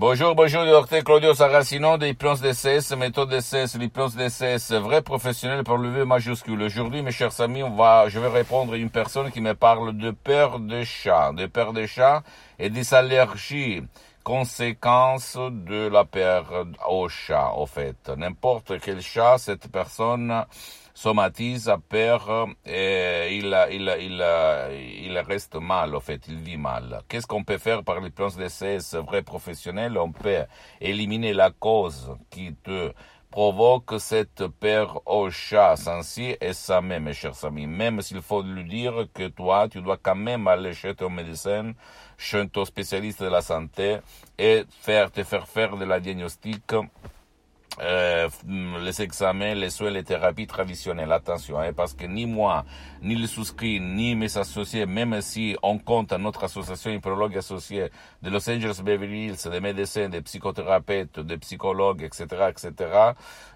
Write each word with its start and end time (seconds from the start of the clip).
Bonjour, 0.00 0.36
bonjour, 0.36 0.64
docteur 0.64 1.02
Claudio 1.02 1.34
Saracino 1.34 1.98
de 1.98 2.06
l'hypnose 2.06 2.40
DCS, 2.40 2.94
méthode 2.96 3.30
DCS, 3.30 3.76
l'hypnose 3.80 4.14
DCS, 4.14 4.74
vrai 4.74 5.02
professionnel 5.02 5.64
pour 5.64 5.76
le 5.76 5.88
V 5.88 6.04
majuscule. 6.04 6.62
Aujourd'hui, 6.62 7.02
mes 7.02 7.10
chers 7.10 7.40
amis, 7.40 7.64
on 7.64 7.74
va, 7.74 8.08
je 8.08 8.20
vais 8.20 8.28
répondre 8.28 8.74
à 8.74 8.76
une 8.76 8.90
personne 8.90 9.32
qui 9.32 9.40
me 9.40 9.54
parle 9.54 9.96
de 9.96 10.12
peur 10.12 10.60
de 10.60 10.84
chat, 10.84 11.32
de 11.32 11.46
peur 11.46 11.72
de 11.72 11.84
chat 11.86 12.22
et 12.60 12.70
des 12.70 12.94
allergies, 12.94 13.82
conséquences 14.22 15.36
de 15.36 15.88
la 15.88 16.04
peur 16.04 16.66
au 16.88 17.08
chat, 17.08 17.54
au 17.56 17.66
fait. 17.66 18.08
N'importe 18.16 18.78
quel 18.80 19.02
chat, 19.02 19.38
cette 19.38 19.66
personne 19.66 20.44
somatise, 20.94 21.68
a 21.68 21.78
peur 21.78 22.46
et 22.64 23.36
il, 23.36 23.56
il, 23.72 23.96
il, 24.00 24.22
il 25.08 25.18
reste 25.18 25.56
mal, 25.56 25.94
au 25.94 26.00
fait, 26.00 26.22
il 26.28 26.38
vit 26.38 26.56
mal. 26.56 27.02
Qu'est-ce 27.08 27.26
qu'on 27.26 27.44
peut 27.44 27.58
faire 27.58 27.82
par 27.82 28.00
les 28.00 28.10
plans 28.10 28.28
d'essai 28.28 28.78
vrai 29.06 29.22
professionnel? 29.22 29.96
On 29.98 30.12
peut 30.12 30.44
éliminer 30.80 31.32
la 31.32 31.50
cause 31.50 32.14
qui 32.30 32.54
te 32.54 32.92
provoque 33.30 33.94
cette 33.98 34.46
peur 34.46 35.02
au 35.06 35.30
chat 35.30 35.76
sensi 35.76 36.36
et 36.40 36.52
ça 36.52 36.80
même, 36.80 37.04
mes 37.04 37.12
chers 37.12 37.44
amis. 37.44 37.66
Même 37.66 38.00
s'il 38.00 38.22
faut 38.22 38.42
lui 38.42 38.64
dire 38.64 39.06
que 39.12 39.28
toi, 39.28 39.68
tu 39.68 39.80
dois 39.82 39.98
quand 39.98 40.14
même 40.14 40.46
aller 40.48 40.72
chez 40.72 40.94
ton 40.94 41.10
médecin, 41.10 41.72
chez 42.16 42.48
ton 42.48 42.64
spécialiste 42.64 43.22
de 43.22 43.28
la 43.28 43.42
santé 43.42 43.98
et 44.38 44.64
faire, 44.80 45.10
te 45.10 45.22
faire 45.22 45.46
faire 45.46 45.76
de 45.76 45.84
la 45.84 46.00
diagnostic 46.00 46.62
euh, 47.80 48.28
les 48.80 49.02
examens, 49.02 49.54
les 49.54 49.70
soins, 49.70 49.90
les 49.90 50.04
thérapies 50.04 50.46
traditionnelles. 50.46 51.12
Attention, 51.12 51.58
hein, 51.58 51.72
parce 51.72 51.94
que 51.94 52.06
ni 52.06 52.26
moi, 52.26 52.64
ni 53.02 53.14
le 53.14 53.26
souscrit, 53.26 53.80
ni 53.80 54.14
mes 54.14 54.36
associés, 54.36 54.86
même 54.86 55.20
si 55.20 55.56
on 55.62 55.78
compte 55.78 56.12
à 56.12 56.18
notre 56.18 56.44
association 56.44 56.90
hypnologue 56.90 57.36
associée 57.36 57.88
de 58.22 58.30
Los 58.30 58.48
Angeles 58.48 58.80
Beverly 58.82 59.26
Hills, 59.26 59.50
des 59.50 59.60
médecins, 59.60 60.08
des 60.08 60.22
psychothérapeutes, 60.22 61.20
des 61.20 61.38
psychologues, 61.38 62.02
etc., 62.02 62.26
etc., 62.50 62.90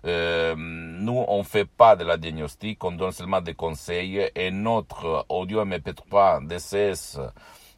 euh, 0.05 0.55
nous, 0.57 1.25
on 1.29 1.43
fait 1.43 1.65
pas 1.65 1.97
de 1.97 2.05
la 2.05 2.17
diagnostic, 2.17 2.83
on 2.85 2.93
donne 2.93 3.13
seulement 3.13 3.41
des 3.41 3.55
conseils 3.55 4.31
et 4.35 4.51
notre 4.51 5.27
audio 5.29 5.65
MP3 5.65 6.47
DCS 6.47 7.19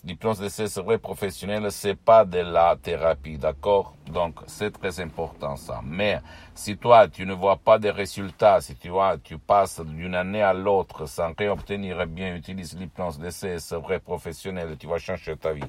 L'hypnose 0.07 0.39
de 0.39 0.81
vrai 0.83 0.99
professionnel, 0.99 1.73
c'est 1.73 1.95
pas 1.95 2.27
de 2.27 2.41
la 2.41 2.77
thérapie, 2.77 3.39
d'accord? 3.39 3.95
Donc, 4.13 4.39
c'est 4.47 4.71
très 4.71 5.01
important 5.01 5.57
ça. 5.57 5.81
Mais 5.83 6.21
si 6.55 6.77
toi, 6.77 7.09
tu 7.09 7.25
ne 7.25 7.33
vois 7.33 7.57
pas 7.57 7.79
de 7.79 7.89
résultats, 7.89 8.61
si 8.61 8.77
tu 8.77 8.91
vois, 8.91 9.17
tu 9.17 9.39
passes 9.39 9.81
d'une 9.81 10.15
année 10.15 10.43
à 10.43 10.53
l'autre 10.53 11.07
sans 11.07 11.33
rien 11.33 11.53
obtenir, 11.53 12.03
eh 12.03 12.07
bien, 12.07 12.35
utilise 12.35 12.77
l'hypnose 12.79 13.19
de 13.19 13.77
vrai 13.77 13.99
professionnel, 13.99 14.77
tu 14.79 14.87
vas 14.87 14.99
changer 14.99 15.39
ta 15.39 15.55
vie. 15.55 15.63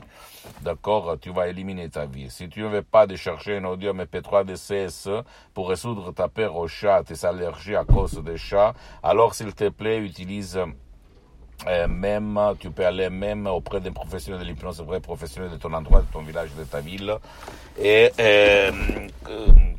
D'accord? 0.61 1.15
Tu 1.21 1.31
vas 1.31 1.47
éliminer 1.47 1.89
ta 1.89 2.05
vie. 2.05 2.29
Si 2.29 2.49
tu 2.49 2.61
ne 2.61 2.67
veux 2.67 2.81
pas 2.81 3.07
de 3.07 3.15
chercher 3.15 3.59
un 3.59 3.63
audio 3.63 3.93
MP3 3.93 4.43
DCS 4.43 5.09
pour 5.53 5.69
résoudre 5.69 6.11
ta 6.11 6.27
peur 6.27 6.57
au 6.57 6.67
chat, 6.67 7.03
tes 7.03 7.25
allergies 7.25 7.77
à 7.77 7.85
cause 7.85 8.21
des 8.21 8.35
chats, 8.35 8.73
alors 9.01 9.33
s'il 9.33 9.55
te 9.55 9.69
plaît, 9.69 9.99
utilise 9.99 10.59
euh, 11.67 11.87
même, 11.87 12.39
tu 12.59 12.69
peux 12.69 12.85
aller 12.85 13.09
même 13.09 13.47
auprès 13.47 13.79
d'un 13.79 13.91
professionnel 13.91 14.41
de 14.41 14.45
l'hypnose, 14.45 14.81
vrai 14.81 14.99
professionnel 14.99 15.51
de 15.51 15.57
ton 15.57 15.73
endroit, 15.73 16.01
de 16.01 16.11
ton 16.11 16.21
village, 16.21 16.49
de 16.57 16.63
ta 16.63 16.79
ville, 16.79 17.15
et 17.77 18.11
euh, 18.19 18.71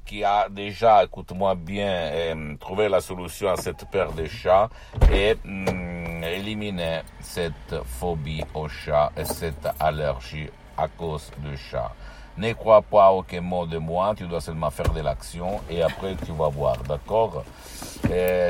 qui 0.05 0.25
a 0.25 0.48
déjà, 0.48 1.05
écoute-moi 1.05 1.55
bien, 1.55 1.89
euh, 1.89 2.55
trouvé 2.59 2.89
la 2.89 3.01
solution 3.01 3.51
à 3.51 3.56
cette 3.56 3.89
peur 3.91 4.12
de 4.12 4.27
chats 4.27 4.69
et 5.12 5.37
mm, 5.45 6.25
éliminer 6.25 7.01
cette 7.20 7.83
phobie 7.84 8.45
au 8.55 8.69
chat 8.69 9.12
et 9.17 9.25
cette 9.25 9.69
allergie 9.78 10.48
à 10.77 10.89
cause 10.89 11.31
du 11.39 11.56
chat. 11.56 11.93
Ne 12.39 12.53
crois 12.53 12.83
pas 12.83 13.12
aucun 13.12 13.41
mot 13.41 13.65
de 13.65 13.79
moi, 13.79 14.12
tu 14.15 14.27
dois 14.27 14.42
seulement 14.42 14.70
faire 14.70 14.92
de 14.92 15.01
l'action 15.01 15.59
et 15.71 15.81
après 15.83 16.15
tu 16.16 16.33
vas 16.33 16.49
voir, 16.49 16.77
d'accord? 16.87 17.44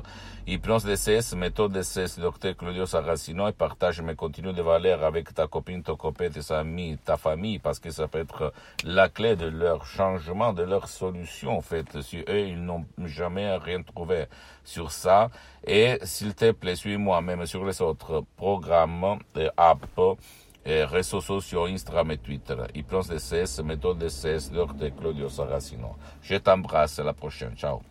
Hypnose 0.47 0.83
DCS, 0.83 1.35
méthode 1.35 1.71
DCS, 1.71 2.19
docteur 2.19 2.55
Claudio 2.55 2.85
Saracino, 2.85 3.47
et 3.47 3.53
partage 3.53 4.01
mes 4.01 4.15
contenus 4.15 4.53
de 4.53 4.61
valeur 4.61 5.03
avec 5.03 5.33
ta 5.33 5.47
copine, 5.47 5.83
ton 5.83 5.95
copain, 5.95 6.29
tes 6.29 6.53
amis, 6.53 6.97
ta 7.03 7.17
famille, 7.17 7.59
parce 7.59 7.79
que 7.79 7.91
ça 7.91 8.07
peut 8.07 8.19
être 8.19 8.53
la 8.83 9.09
clé 9.09 9.35
de 9.35 9.47
leur 9.47 9.85
changement, 9.85 10.53
de 10.53 10.63
leur 10.63 10.87
solution, 10.87 11.57
en 11.57 11.61
fait. 11.61 12.01
Si 12.01 12.19
eux, 12.27 12.47
ils 12.47 12.63
n'ont 12.63 12.85
jamais 13.05 13.55
rien 13.57 13.81
trouvé 13.81 14.25
sur 14.63 14.91
ça. 14.91 15.29
Et 15.65 15.99
s'il 16.03 16.33
te 16.35 16.51
plaît, 16.51 16.75
suis-moi 16.75 17.21
même 17.21 17.45
sur 17.45 17.65
les 17.65 17.81
autres 17.81 18.23
programmes 18.35 19.19
et 19.35 19.49
apps 19.55 20.17
et 20.65 20.83
réseaux 20.83 21.21
sociaux, 21.21 21.65
Instagram 21.65 22.11
et 22.11 22.17
Twitter. 22.17 22.55
Hypnose 22.73 23.09
DCS, 23.09 23.63
méthode 23.63 23.97
DCS, 23.99 24.51
docteur 24.51 24.95
Claudio 24.95 25.29
Saracino. 25.29 25.95
Je 26.21 26.35
t'embrasse, 26.35 26.99
à 26.99 27.03
la 27.03 27.13
prochaine. 27.13 27.55
Ciao. 27.55 27.81